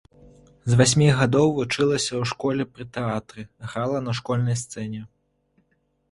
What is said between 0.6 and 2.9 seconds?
З васьмі гадоў вучылася ў школе пры